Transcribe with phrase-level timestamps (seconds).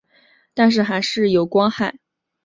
[0.55, 1.99] 但是还是有光害